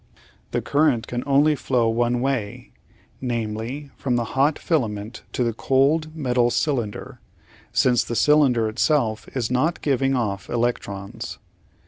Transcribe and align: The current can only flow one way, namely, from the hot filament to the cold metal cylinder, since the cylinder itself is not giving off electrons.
The 0.49 0.63
current 0.63 1.05
can 1.05 1.23
only 1.27 1.53
flow 1.55 1.87
one 1.87 2.21
way, 2.21 2.71
namely, 3.21 3.91
from 3.97 4.15
the 4.15 4.23
hot 4.33 4.57
filament 4.57 5.21
to 5.33 5.43
the 5.43 5.53
cold 5.53 6.15
metal 6.15 6.49
cylinder, 6.49 7.19
since 7.71 8.03
the 8.03 8.15
cylinder 8.15 8.67
itself 8.67 9.27
is 9.37 9.51
not 9.51 9.79
giving 9.83 10.15
off 10.15 10.49
electrons. 10.49 11.37